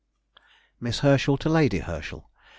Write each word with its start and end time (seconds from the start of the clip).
_]MISS 0.79 1.01
HERSCHEL 1.01 1.37
TO 1.37 1.47
LADY 1.47 1.77
HERSCHEL. 1.81 2.27